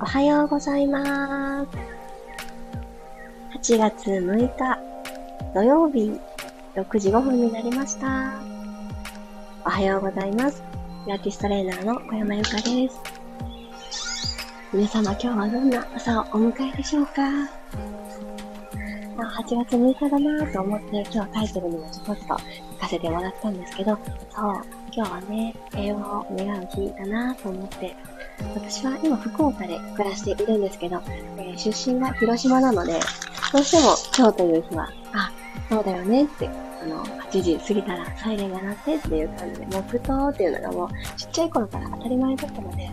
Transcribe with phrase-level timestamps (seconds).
[0.00, 1.68] おはようございます。
[3.58, 4.78] 8月6日
[5.54, 6.20] 土曜日
[6.74, 8.34] 6時5分になりました。
[9.64, 10.64] おはようございます。
[11.04, 13.00] ピラティストレーナーの小山由かです。
[14.72, 17.22] 皆様今日はどんな朝をお迎えでしょうか？
[19.16, 22.28] ま ?8 月6日だなと思って今日タイトルにもちょこっと書
[22.80, 23.96] かせてもらったんですけど、
[24.30, 27.94] そう、今日はね、平和を願う日だなと思って、
[28.54, 32.98] 私は今福岡で暮らしているんですけど、えー出身が広島なので、
[33.52, 35.30] どうしても今日という日は、あ、
[35.68, 42.90] そうだよねって、あの、8時過ぎたらサイレンが鳴ってっていう感じで、黙祷っていうのがもうちっちゃい頃から当たり前だったので、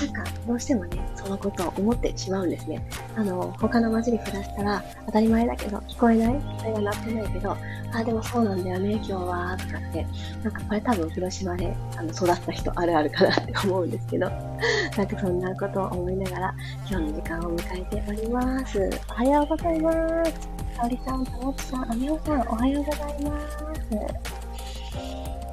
[0.00, 2.86] なんかどうしてもね、そのことを思ってしまうんですね。
[3.16, 7.56] あの、他の街に暮らしたら当たり前だけど、聞こえないそれが鳴ってないけど、
[7.92, 10.06] あ、でもそうなんだよね、今日は、とかって、
[10.44, 14.30] なんかこれ多分広島であの育った人あるあるかなって思うんですけど、
[14.96, 16.54] なんかそんなことを思いながら
[16.88, 18.90] 今日の時間を迎えております。
[19.10, 19.92] おはようございま
[20.24, 20.32] す。
[20.78, 23.58] かおりさん、たもちさん、あみおさん、おはようございます。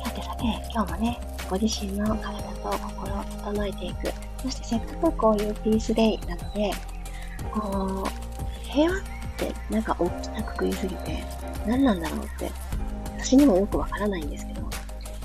[0.04, 4.12] さてさて、今日もね、ご自身の体と心を整えていく。
[4.44, 6.72] そしてせっかくこういうピースデイなので、
[7.52, 9.02] こう、平和っ
[9.38, 11.24] てなんか大きなくくりすぎて
[11.66, 12.52] 何なんだろうって、
[13.18, 14.62] 私にもよくわからないんですけど、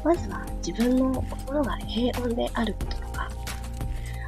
[0.05, 3.29] まずは自分の心が平穏であることとか、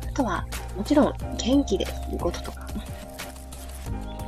[0.08, 0.46] あとは
[0.76, 2.66] もちろん元気でいることとか、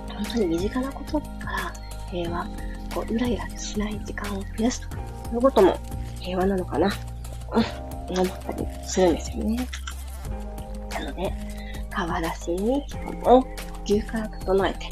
[0.08, 1.72] 本当に身近なことから
[2.10, 2.46] 平和、
[2.94, 5.78] こう、イライラしない時間を増やすとか、そういうことも
[6.20, 6.86] 平和なのかな、
[7.52, 9.66] うん、思ったりするんですよね。
[10.91, 11.33] なので、
[11.91, 13.48] 川出しに今日も呼
[13.84, 14.88] 吸から整えて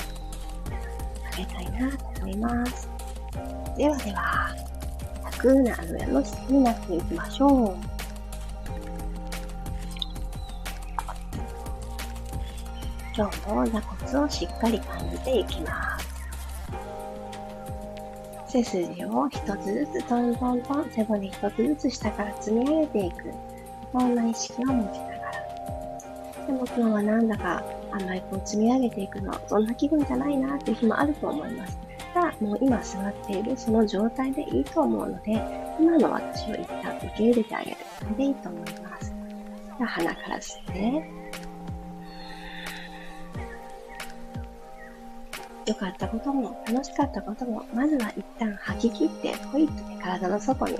[1.33, 2.89] あげたいなと思います。
[3.77, 4.55] ではでは、
[5.25, 7.77] 楽なあのやの姿勢になっていきましょう。
[13.15, 16.02] 今日も座骨をしっかり感じていきます。
[18.53, 23.33] 背筋を一つずつトントントン背骨一つずつ下から積み上げていく。
[23.93, 26.47] そんな意識を持ちながら。
[26.47, 31.79] でも今日はなんだかあんまりこう積み上げていくの、そんな気分じゃないなっていう日もあると思います。
[32.15, 35.33] が、もう今座っているその状態でいいと思うので、
[35.81, 37.77] 今の私を一旦受け入れてあげる。
[38.01, 39.15] それでいいと思います。
[39.79, 41.22] じゃあ鼻から吸って、
[45.67, 50.79] 良かったことも楽しかったことも、まずは一旦吐き切って、ポイッと、体の外に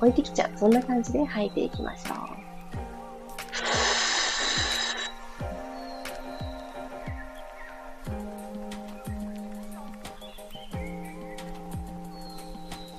[0.00, 0.58] 置いてきちゃう。
[0.58, 2.14] そんな感じで吐いていきましょ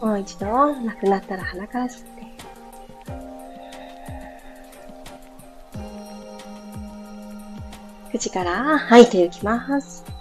[0.01, 0.05] う。
[0.05, 0.45] もう一度、
[0.81, 2.25] なくなったら鼻から吸って。
[8.11, 10.14] 口から吐いていきます。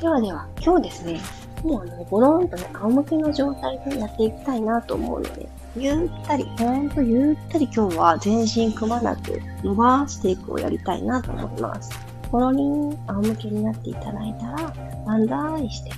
[0.00, 1.20] ではでは、今日ですね、
[1.62, 5.46] もうあの、ゴロンとね、仰向けの状態でやっていきたいなと思うので、
[5.76, 11.90] ゆったり、ほんとゆったり今日は全身くまなく伸ばしていくをやりたいなと思います。
[12.32, 14.72] ゴロリン、仰向けになっていただいたら、
[15.06, 15.90] バンザーイして、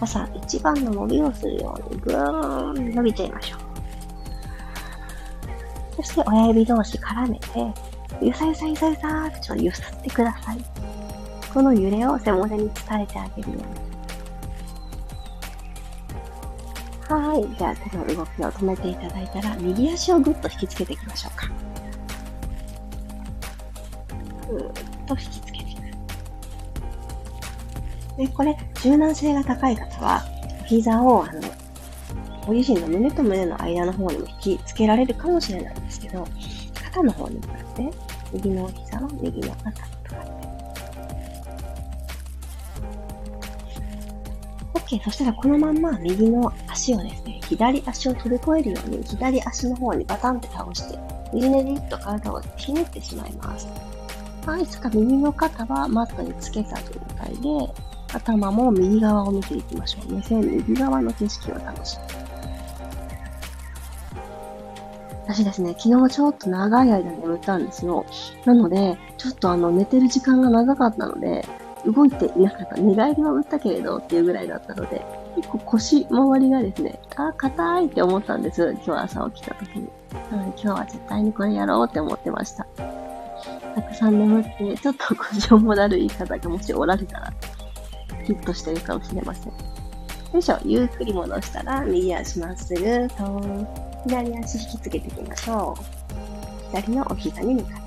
[0.00, 3.60] 朝一番の伸びをするようにぐーん伸びちゃいましょう。
[5.96, 7.46] そして親指同士絡めて、
[8.22, 10.91] ゆさゆさゆさゆさーってちょっとゆすってください。
[11.52, 13.64] この揺れを背骨に伝えてあげるように。
[17.08, 17.46] はい。
[17.58, 21.50] じゃあ手の動きを止めていただいたら、右足をぐっと引きつけていきましょうか。
[24.48, 24.72] ぐーっ
[25.06, 25.82] と引きつけていく。
[28.16, 30.22] で、これ、柔軟性が高い方は、
[30.66, 31.42] 膝を、あの、
[32.46, 36.26] ご自身の胸と胸の間の方にも引きつけられるかもしれないんですけど、
[36.82, 37.90] 肩の方に向かって、
[38.32, 39.91] 右の膝は右の肩
[45.00, 50.98] そしたらこのまんま右の足をですね、左足を飛び越えるように、左足の方にバタンって倒して、
[51.32, 53.66] 右ねじっと体をひねってしまいます。
[54.46, 54.66] はい。
[54.66, 57.72] そしたら右の肩はマットにつけた状態で、
[58.12, 60.12] 頭も右側を見ていきましょう。
[60.12, 62.22] 目線右側の景色を楽しむ。
[65.24, 68.04] 私ですね、昨日ちょっと長い間眠ったんですよ。
[68.44, 71.46] なので、ちょっとあの、寝てる時間が長かったので、
[71.86, 72.76] 動いていなかった。
[72.76, 75.04] 寝返りは打ったけれどっていうぐらいだったので、
[75.36, 78.76] 結構腰周りがですね、あ、硬いって思ったんです。
[78.84, 79.88] 今日朝起きた時に。
[80.30, 82.66] なので今日は絶対にこれやろうって思ってました。
[83.74, 87.32] たくさん眠って、ちょっと腰をもだるい方がもしおられたら、
[88.24, 89.52] ヒットしてるかもしれません。
[90.32, 90.58] よいしょ。
[90.64, 93.40] ゆっくり戻したら、右足まっすぐと、
[94.06, 95.82] 左足引きつけていきましょう。
[96.76, 97.81] 左のお膝に向かって。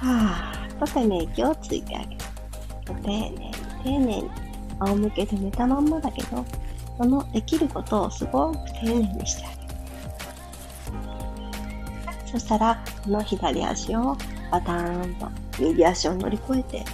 [0.00, 2.20] はぁ、とため息をついてあげる。
[3.02, 3.52] 丁寧に
[3.82, 4.30] 丁寧に
[4.78, 6.44] 仰向けで寝たまんまだけど、
[6.98, 9.66] そのできることをすごく丁寧にしてあげる。
[12.26, 14.16] そしたら、この左足を
[14.50, 15.28] バターンと
[15.58, 16.84] 右足を乗り越えて、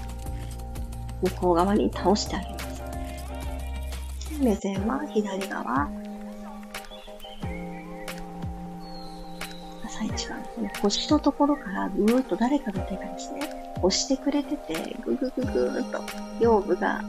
[1.22, 2.82] 向こう側に倒してあげます。
[4.40, 6.01] 目線は左側。
[10.14, 16.02] 一番、この腰のところからぐーっと誰かの手がですね、押してくれてて、ぐぐぐぐーっと
[16.40, 17.02] 腰部が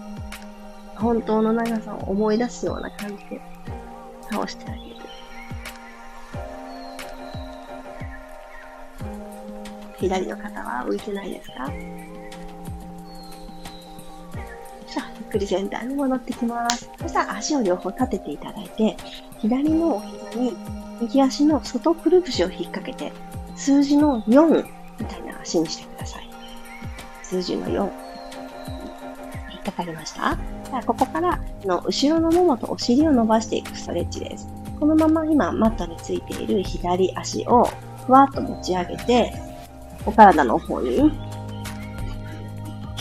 [0.95, 3.41] 本当の長さを思い出すような感じで
[4.31, 4.83] 倒してあげる。
[9.99, 11.65] 左の肩は浮いてないですか？
[14.87, 16.89] さあ、ゆっくりセンターに戻ってきます。
[16.99, 18.97] そしたら足を両方立てていただいて、
[19.39, 20.53] 左のお膝に
[21.01, 23.11] 右足の外くるぶしを引っ掛けて、
[23.55, 24.65] 数字の4
[24.99, 26.29] みたいな足にしてください。
[27.23, 27.91] 数字の4。
[29.51, 30.37] 引っかかりました？
[30.85, 34.47] ここからの後ろのももとお尻を伸ばしていくストレッチです。
[34.79, 37.69] このまま今マットについている左足を
[38.05, 39.33] ふわっと持ち上げて、
[40.05, 41.11] お体の方に引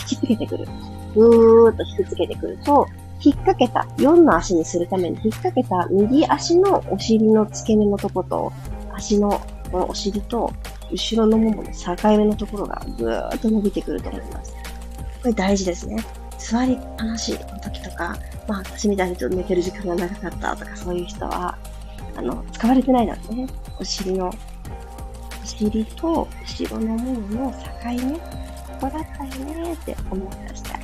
[0.07, 0.65] きつけてくる。
[1.13, 2.87] ぐーっと引きつけてくると、
[3.23, 8.51] 引っ掛けた、4の足にするために引っ掛けた右足のお尻の付け根のとこと、
[8.93, 9.41] 足の
[9.71, 10.51] このお尻と
[10.91, 14.53] 後ろのももの境目のところがぐーっと伸びてくると思います。
[15.21, 16.03] これ大事ですね。
[16.37, 18.17] 座りっぱなしの時とか、
[18.47, 21.57] まあ私みたいにちょっと寝てる時間が長かったとかそういう人は、
[22.17, 23.47] あの、使われてないなのでね、
[23.79, 28.19] お尻のお尻と後ろのももの境目、こ
[28.81, 30.77] こだったよねって思い出してあ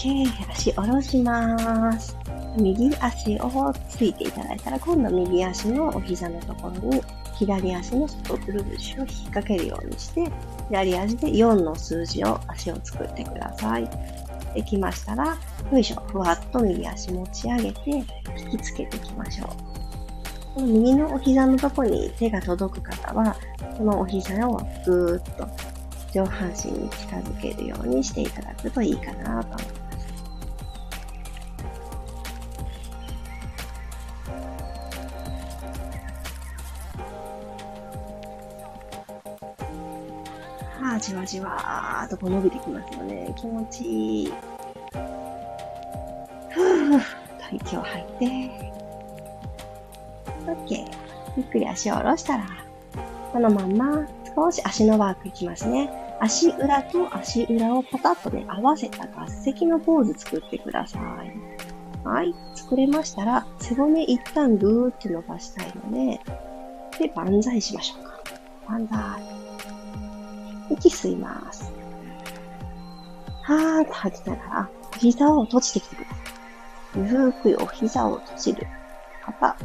[0.00, 0.24] OK。
[0.48, 2.16] 足下ろします。
[2.56, 7.02] 右足をついていただいたら、今度右足のお膝のところに、
[7.34, 10.26] 左足の外くるぶしを引っ掛けるようにして、
[10.68, 13.88] 左足で4の数字を足を作ってください。
[14.54, 15.36] できましたら、
[15.70, 18.04] よいしょ、ふわっと右足持ち上げて、引
[18.56, 19.48] きつけていきましょう。
[20.54, 23.36] この右のお膝のとこに手が届く方は、
[23.76, 24.56] このお膝を
[24.86, 25.46] ぐーっと
[26.12, 29.79] 上半身に近づけるようにしていただくといいかなと思います。
[40.82, 43.32] あ、じわじわーっとこう伸びてきますよね。
[43.36, 44.32] 気持ちいい。
[46.50, 48.72] ふぅ、と息を吐いて、
[50.46, 51.10] OK。
[51.36, 52.46] ゆっくり足を下ろしたら、
[53.32, 55.90] このまんま少し足のワークいきますね。
[56.20, 62.06] 足裏と足裏をパタッとね、合わせた合石のポーズ作ってください。
[62.06, 62.34] はい。
[62.54, 66.20] 作れましたら、背骨一旦ぐーって伸ばしたいので、
[66.98, 68.20] で、万歳しましょうか。
[68.68, 69.29] 万歳。
[70.70, 71.72] 息吸います。
[73.42, 74.68] はーっと吐きながら、
[74.98, 76.20] 膝を閉じてきてください。
[76.98, 78.66] ゆっくお膝を閉じる。
[79.24, 79.56] 肩、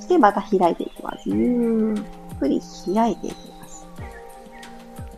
[0.00, 1.28] してまた開いていきます。
[1.28, 2.60] ゆっくり
[2.94, 3.86] 開いていきます。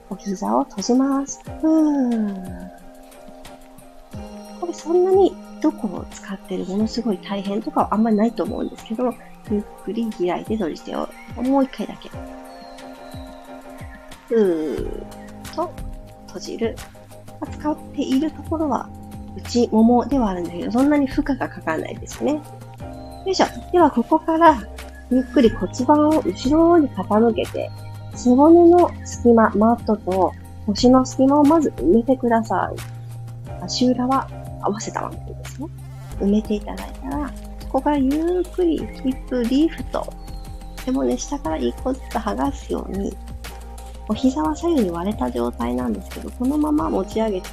[0.08, 1.40] お膝を閉じます。
[1.60, 2.70] ふー
[4.60, 9.12] これそんなにどこを使ってるものすごい大変とかはあんまりないと思うんですけど、
[9.50, 12.10] ゆっくり開いて閉じてをもう一回だけ。
[14.28, 15.70] ふーと
[16.26, 16.76] 閉じる。
[17.52, 18.88] 使っているところは
[19.36, 22.32] 内ももではあるんだけど、そんなに負荷がかからないですね。
[22.32, 22.40] よ
[23.26, 23.46] いしょ。
[23.72, 24.62] では、ここから、
[25.10, 27.70] ゆっくり骨盤を後ろに傾けて、
[28.14, 30.32] 背骨の隙間、マットと
[30.66, 33.62] 腰の隙間をまず埋めてください。
[33.62, 34.28] 足裏は
[34.62, 35.68] 合わせたままですね。
[36.20, 37.30] 埋めていただいたら、
[37.60, 40.06] そこからゆっくりヒップリフト。
[40.84, 43.14] 背骨下から一個ずつ剥がすように、
[44.08, 47.48] お膝は左右に割れた状態なんですけど、このまま持ち上げて、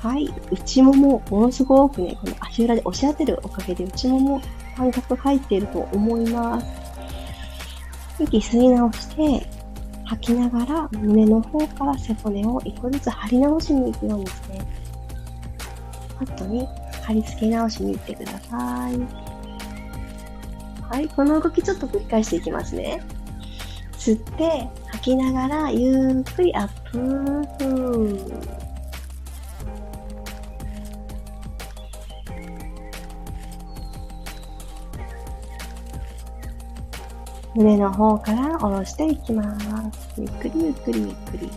[0.00, 4.42] はい、内もも、ものすごくね、この足裏で押し当てるおかげで内もも
[4.76, 6.66] 感覚入っていると思います。
[8.20, 9.46] 息吸い直して、
[10.04, 14.60] 吐きながら胸の方から背骨を一個ずつ張り直しに行くようにして、
[16.18, 16.66] パットに
[17.02, 18.98] 貼り付け直しに行ってください。
[20.90, 23.02] はい、この動きちょっと繰り返していきますね。
[24.08, 26.98] 吸って、吐きながらゆっくりアップ。
[37.54, 39.44] 胸の方から下ろしていきま
[39.92, 40.14] す。
[40.16, 41.50] ゆっくりゆっくりゆっくり。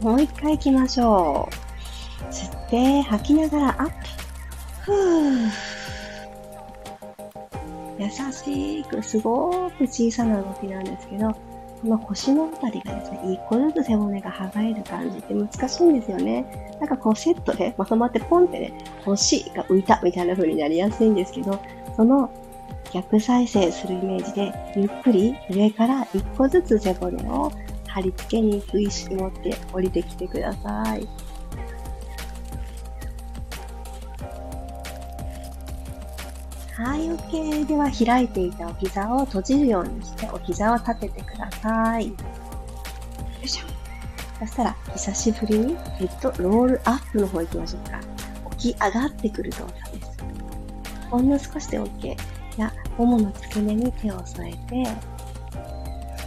[0.00, 2.32] もう一回行きましょう。
[2.32, 3.92] 吸って吐きながらアップ。
[4.84, 5.69] ふぅ。
[8.00, 11.30] 優しく、すごく小さな動きなんですけど、
[11.82, 16.76] この腰のあたりがですね、一個ずつ背骨が剥がれる感じって難しいんですよね。
[16.80, 18.72] なんかこうセットでまとまってポンってね、
[19.04, 21.58] 腰が浮いたみたいな風になりやすいんですけど、
[21.96, 22.30] その
[22.92, 27.52] 逆再生するイメージで、ゆっくり上から一個ずつ背骨を
[27.86, 31.06] 貼り付けに行く意識持って降りてきてください。
[36.82, 37.66] はい、OK。
[37.66, 42.08] では、開いていたお膝を閉じるようにして、お膝を立ててください。
[42.08, 42.14] よ
[43.42, 43.66] いしょ。
[44.40, 48.00] そしたら、久しぶりにヘッドロールアップの方行きましょうか。
[48.56, 50.10] 起き上がってくる動作です。
[51.10, 52.16] ほんの少しで OK。
[52.60, 54.84] や、ももの付け根に手を添えて、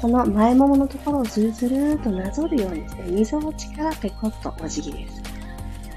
[0.01, 5.22] この前もものところをズルズルーとなぞるようにして、溝落ちからペコッとお辞儀です。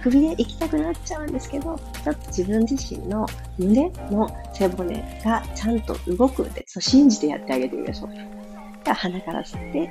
[0.03, 3.27] 首で行きたくなっちゃうんですけど、ちょっと自分自身の
[3.59, 8.11] 胸の背骨がちゃんと動くんで、そう信じてやってあげてみましょう。
[8.11, 9.91] では鼻から吸って、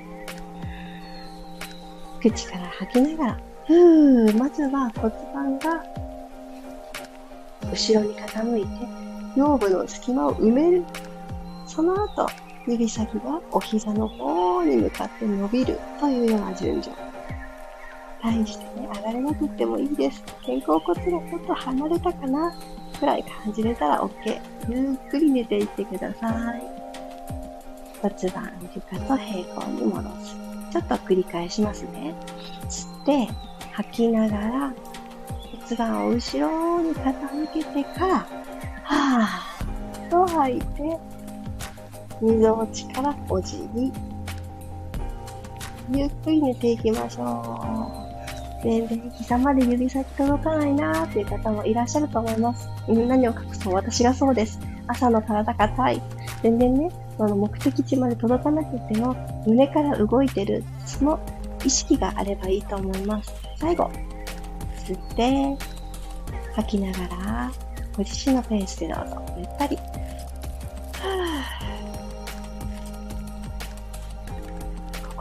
[2.22, 5.84] 口から吐きながら、ふー、まずは骨盤が
[7.72, 8.70] 後ろに傾いて、
[9.36, 10.86] 腰部の隙間を埋める。
[11.68, 12.28] その後、
[12.68, 16.96] 指先がお膝の方に向かって伸びるというような順序。
[18.24, 20.24] 大してね、上がれなくてもいいです。
[20.46, 22.56] 肩甲骨がちょっと離れたかな
[22.96, 24.40] くらい感じれたら OK。
[24.70, 26.62] ゆっくり寝ていってください。
[28.02, 30.36] 骨盤床と平行に戻す。
[30.72, 32.14] ちょっと繰り返しますね。
[32.70, 33.28] 吸って、
[33.72, 34.74] 吐きながら、
[35.68, 38.28] 骨盤を後ろに傾けてから、
[38.84, 41.00] はぁ、と吐いて、
[42.22, 43.92] 溝落ちからお辞儀。
[45.92, 48.05] ゆっくり寝ていきましょう。
[48.66, 52.68] 全然膝まで指先届かないなーっていう方もいらっしゃると思います。
[52.88, 54.60] 何を隠そう私がそうです。
[54.88, 56.02] 朝の体硬い。
[56.42, 61.20] 全然ね、その目的地まで届かなくても、胸から動いてる、その
[61.64, 63.36] 意識があればいいと思います。
[63.58, 63.92] 最後、
[64.84, 65.64] 吸って、
[66.56, 67.52] 吐きながら、
[67.96, 69.78] ご自身のペースでどうぞ、ゆったり。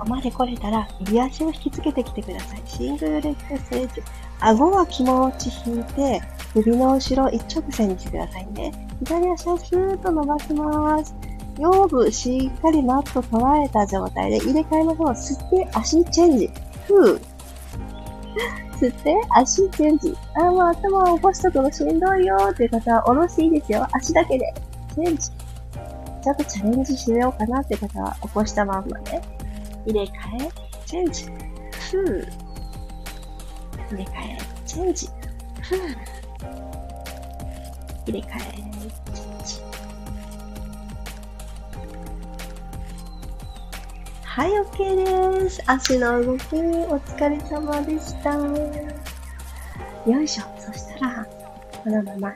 [0.05, 2.63] こまで来れたら、右足を引きつけてきてください。
[2.67, 4.03] シングルレッグストレッチ。
[4.41, 6.21] 顎は気持ち引いて、
[6.55, 8.73] 指の後ろ一直線にしてくださいね。
[9.05, 11.15] 左足をスーッと伸ばします。
[11.59, 15.07] 腰部しっかりマット捉えた状態で入れ替えましょう。
[15.11, 16.51] 吸って足チェンジ。
[16.87, 17.21] ふう。
[18.81, 20.15] 吸って足チェンジ。
[20.35, 23.87] あ、もう頭を起こしとくのしんどいよっていう方は下ろしていいですよ。
[23.93, 24.53] 足だけで。
[24.95, 25.31] チェンジ。
[25.31, 29.23] ちょっとチャレンジしようかなっていう方は起こしたまんまね。
[29.87, 30.09] 入れ替
[30.41, 30.50] え、
[30.87, 31.25] チェンジ、
[31.91, 32.26] ふう。
[33.91, 35.09] 入れ替え、チェンジ、
[35.61, 35.79] ふう。
[38.07, 38.55] 入れ替え、
[39.12, 39.61] チェンジ。
[44.23, 45.62] はい、OK です。
[45.67, 48.35] 足の動き、お疲れ様でした。
[50.11, 50.45] よいしょ。
[50.59, 51.26] そしたら、
[51.85, 52.35] このまま、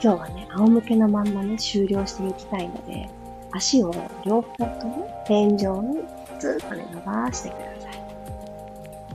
[0.00, 3.10] 日はね、仰向けのまんまね、終了していきたいので、
[3.52, 3.92] 足を
[4.24, 8.04] 両方とも天井にずっとね、伸ばしてください。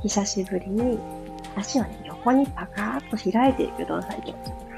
[0.04, 1.00] 久しぶりに
[1.56, 4.76] 足をね、横にパカーッと開いていく動作いきましょうか。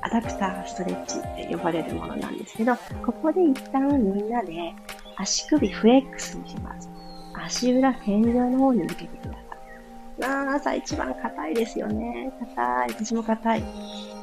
[0.00, 2.74] アダプターストレッチって呼ばれるものなんですけど、
[3.04, 4.74] ここで一旦みんなで
[5.16, 6.88] 足首フレックスにします。
[7.34, 9.42] 足裏天井の方に向けてください。
[10.18, 12.32] まあ、朝一番硬いですよね。
[12.54, 12.88] 硬い。
[12.90, 13.64] 私も硬い。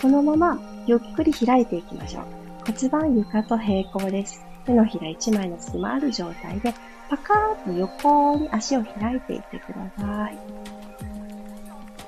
[0.02, 2.24] このままゆっくり開いていきましょう。
[2.66, 4.44] 骨盤床と平行です。
[4.66, 6.74] 手のひら一枚の隙間ある状態で
[7.10, 10.38] パカーッと横に足を開いていってください。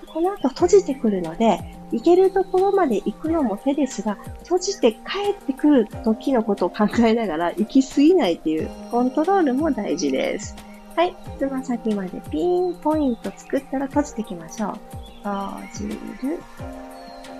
[0.08, 1.60] この後閉じてくるので、
[1.92, 10.56] 行けるところまで行くのも手ですが、閉じて帰ってくる時のことを考えながら行き過ぎないっていうコントロールも大事です。
[10.96, 11.16] はい。
[11.38, 14.80] つま先までピンポイント作ったら閉じていきましょう。
[15.24, 16.00] 閉じる。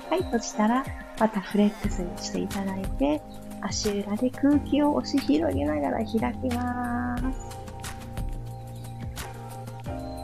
[0.10, 0.24] はい。
[0.24, 0.86] 閉じたら、
[1.18, 3.22] またフレックスにしていただいて、
[3.68, 7.58] 足裏で空気を押し広げながら開きます。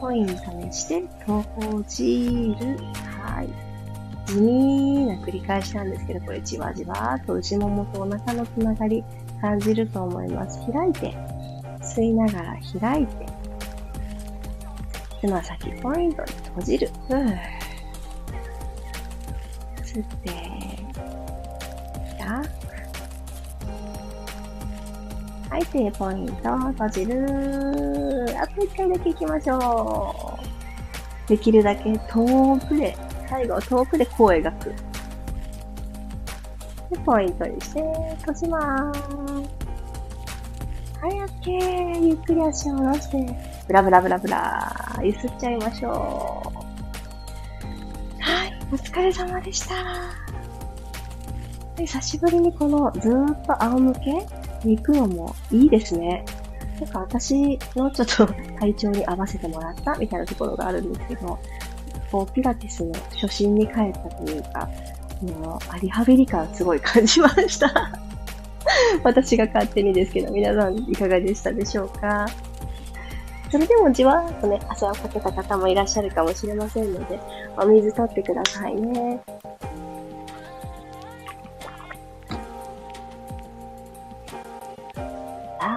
[0.00, 2.78] ポイントにして、閉じる。
[3.20, 3.48] はい。
[4.26, 9.04] 地味な繰り返しなんですけど、これじわじわと内ももとお腹のつながり
[9.40, 10.60] 感じると思います。
[10.72, 11.12] 開いて、
[11.80, 13.26] 吸いながら開いて、
[15.20, 16.90] つま先ポイントに閉じる。
[19.82, 20.30] 吸って、
[22.22, 22.42] か
[25.52, 27.26] はい、ーポイント閉じる。
[28.40, 30.38] あと一回だけ行きましょ
[31.26, 31.28] う。
[31.28, 32.96] できるだけ遠くで、
[33.28, 34.70] 最後遠くでこう描く。
[36.90, 37.82] で、ポイントにして
[38.20, 39.00] 閉じまーす。
[41.02, 42.06] はい、オッケー。
[42.06, 45.92] ゆっくり足を下ろして、ブラブラブラブラ、ゆすっちゃいましょう。
[48.22, 49.74] はい、お疲れ様でした。
[51.76, 56.24] 久しぶりにこのずーっと仰向け行くのもいいですね。
[56.80, 58.26] なんか私のちょっと
[58.58, 61.38] 体調に合わせてもらったみたいなところがあるんですけど、
[62.10, 64.68] こう、ピラティスの初心に帰ったというか、
[65.22, 67.70] もう、リハビリ感すごい感じました。
[69.04, 72.26] 私が勝手にですけど、皆さんいかがでしたでしょうか？
[73.50, 77.20] それでもじわーっとね、汗をかけた方もいらっしゃるかもしれませんので、
[77.56, 79.20] お水取ってくださいね。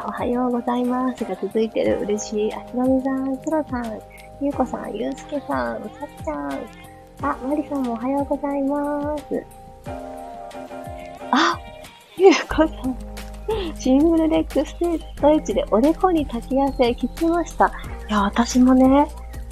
[0.08, 2.54] おはようございますが続いてる嬉しい。
[2.54, 4.00] あひろみさん、くろさん、
[4.40, 6.52] ゆうこさん、ゆうすけさん、さっちゃん。
[7.24, 9.44] あ、まりさんもおはようございます。
[11.32, 11.60] あ、
[12.18, 12.96] ゆうこさん。
[13.76, 17.72] シングルレッグステートレッチでおでこに炊き汗聞きました。
[18.08, 19.08] いや、私もね、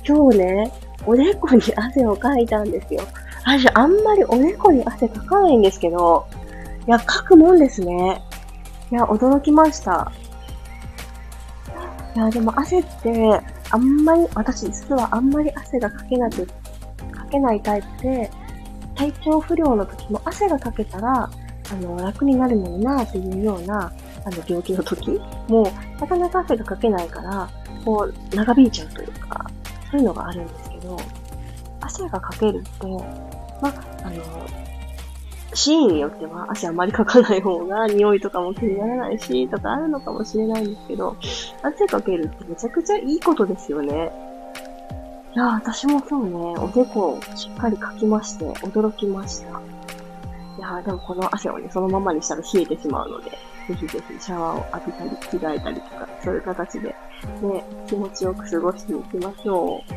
[0.08, 0.72] 今日ね、
[1.08, 3.02] おでこに汗をかいたんですよ。
[3.44, 6.28] 私、あんまりおでこに汗かかないんですけど、
[6.88, 8.22] いや、かくもんですね。
[8.92, 10.12] いや、驚きました。
[12.16, 13.42] いや、でも汗って、
[13.72, 16.46] あんまり、私実はあんまり汗がかけなく、
[17.12, 18.32] かけないタイプで、
[18.96, 23.92] 体調不良の時も汗がかけたら、あの、楽になるのになっていうような、
[24.26, 25.64] あの、病気の時も、
[26.00, 27.50] なかなか汗がかけないから、
[27.84, 29.50] こう、長引いちゃうというか、
[29.90, 30.98] そういうのがあるんですけど、
[31.82, 32.88] 汗がかけるって、
[33.62, 33.70] ま
[34.04, 34.24] あ、の、
[35.54, 41.16] シーンによっては汗あまりかかない方が匂いとかも気にならないし、とかあるのかもしれないんですけど、
[41.62, 44.12] 汗かけるってめちゃくちゃいいことですよね。
[45.36, 49.62] いや私も今日ね、おでこをしっかりかきまして、驚きました。
[50.58, 56.96] いやでもこの汗をね、そのままにしたら冷えてしまうので、ぜひぜひシャワーを浴びたり、着替えたりとか、そういう形で、ね、
[57.88, 59.94] 気持ちよく過ごしていきましょう。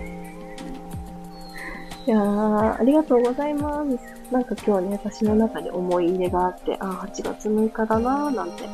[2.07, 4.16] いやー、ありがとうございます。
[4.31, 8.65] なんか今日ね、私の中で思い入れがあって、ああ、8月6日だなーなんて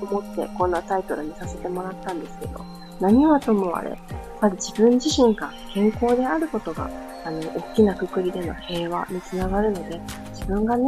[0.00, 2.64] 思ってこんなタイトルにさせてもらったんですけど、
[3.00, 3.98] 何はともあれ、やっ
[4.40, 6.88] ぱり自分自身が健康であることが、
[7.24, 10.00] あの、大きなくくりでの平和につながるので、
[10.32, 10.84] 自分がね、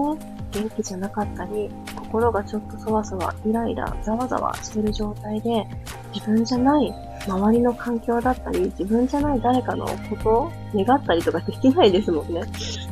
[0.53, 5.67] 元気じゃなかったり、心がちょっとそわそわ、イライラ、ざわざわしてる状態で、
[6.15, 6.95] 自分じゃない
[7.27, 12.43] 周りの環境だったり、自分じゃない誰かのことを願ったりとかできないですもんね。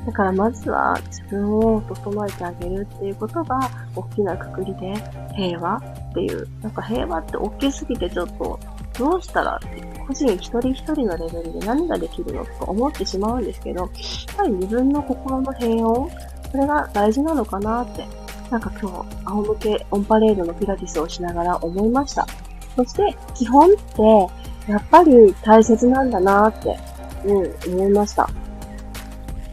[0.07, 3.59] だからまずは自分を整えてあげるっていうことが
[3.95, 4.95] 大きなくくりで
[5.35, 8.59] 平和っていう、なんか平和って大きすぎてちょっと
[8.99, 9.59] どうしたら
[10.07, 13.91] 個人一人一人のレベルで何ができるのとか思ってしまうんですけど、やっ
[14.37, 16.11] ぱり自分の心の平穏、
[16.51, 18.07] それが大事なのかなって、
[18.51, 22.27] なんか今日、仰向けオンパレードのピラティスをしながら思いました。
[22.77, 26.79] そして、基本って、やっぱり大切なんだなって、
[27.25, 28.29] うん、思いました。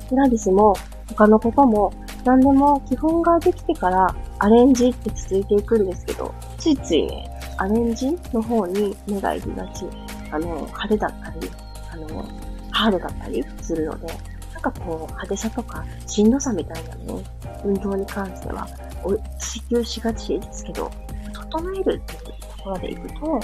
[0.10, 0.75] ピラティスも、
[1.10, 1.91] 他のことも、
[2.23, 9.86] 何でも基本ができてからアレンジって続いていくんですけど、ついついね、アレンジの方に目が行きがち。
[10.32, 11.51] あの、派手だったり、
[11.91, 12.25] あの、
[12.71, 14.08] ハードだったりするので、
[14.53, 17.23] なんかこう、派手さとか、しんどさみたいなね、
[17.63, 18.67] 運動に関しては、
[19.39, 20.91] 追求しがちですけど、
[21.34, 23.39] 整えるっていうころでいくと、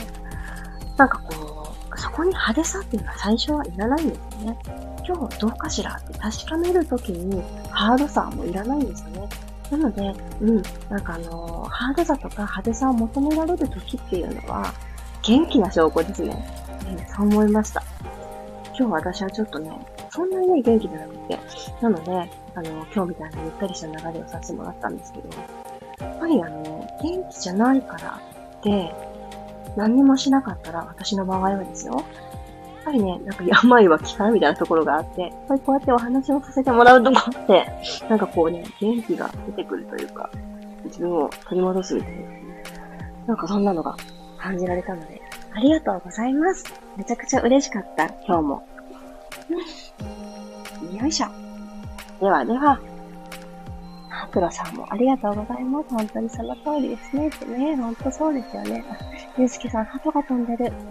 [0.97, 4.57] なんかこう、そこに派手さっていうのは最初はいらないんですよね。
[5.05, 9.29] 今日どうかしらって確かめるときにハードさもいらないんですよね。
[9.71, 14.73] なので、うん、なんかあのー、ハードさとか派手さを求められるときっていうのは、
[15.23, 16.45] 元気な証拠ですね。
[16.89, 17.83] うん、そう思いました。
[18.77, 19.71] 今日私はちょっとね、
[20.09, 21.39] そんなにね、元気じゃなくて、
[21.81, 25.29] なので、あの、今日みたいなゆったりした流れをさせてもらったんですけど、
[25.99, 28.19] やっぱりあの、元気じゃないから
[28.57, 29.12] って、
[29.75, 31.93] 何にもしなかったら、私の場合はですよ。
[31.93, 32.03] やっ
[32.85, 37.65] ぱりね、なんか病は気からみたいなところがあって、やっぱりこうやってお話をさせてもらうとこって、
[38.09, 40.29] なんかこうね、元気が出てくるというか、
[40.85, 43.95] 自分を取り戻すみたいな、なんかそんなのが
[44.37, 45.21] 感じられたので、
[45.55, 46.65] ありがとうございます。
[46.97, 48.67] めちゃくちゃ嬉しかった、今日も。
[50.99, 51.27] よいしょ。
[52.19, 52.79] ではでは、
[54.31, 55.89] 黒さんもありがとうございます。
[55.89, 57.27] 本当にその通りですね。
[57.27, 58.83] ってね、本当そうですよね。
[59.37, 60.71] ゆうすけさん、鳩が飛んでる。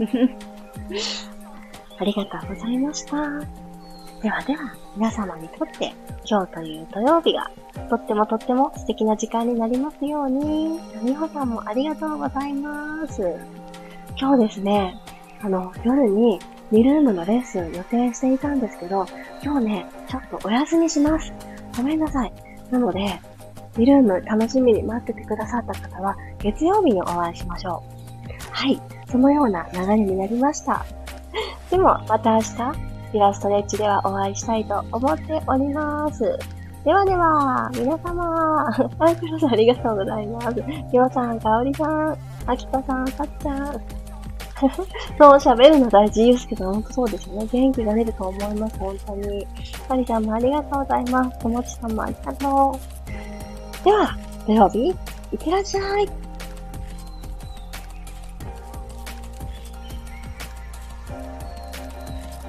[1.98, 3.16] ありがとうございました。
[4.20, 5.92] ではでは、皆様にとって、
[6.28, 7.50] 今日という土曜日が
[7.88, 10.81] とってもとっても素敵な時間になりますように。
[11.02, 13.22] みほさんもありがとうございます。
[14.18, 14.96] 今日ですね、
[15.40, 16.40] あの、夜に
[16.72, 19.07] 2ルームのレッスン予定していたんですけど、
[19.42, 21.33] 今日ね、ちょっとお休みします。
[21.76, 22.33] ごめんなさい。
[22.72, 23.20] なので、
[23.74, 28.02] 2ルーム楽しみに待っててくださった方は、月曜日にお会いしましょう。
[28.62, 28.81] はい。
[29.11, 30.87] そのような流れになりました。
[31.68, 32.72] でも、また明日、
[33.12, 36.38] イラストレッチではお会いしたいと思っております。
[36.85, 38.68] ではでは、皆様、
[39.01, 40.62] アンクロさんありがとうございます。
[40.92, 43.72] ひよさん、かおりさん、あきこさん、さっちゃん。
[44.62, 47.48] そう、喋るの大事ですけど、ほんとそうですよね。
[47.51, 49.44] 元気が出ると思います、本当に。
[49.88, 51.38] かりさんもありがとうございます。
[51.40, 52.79] ともちさんもありがと
[53.83, 53.85] う。
[53.85, 54.94] では、土曜日、いっ
[55.37, 56.32] てらっしゃい。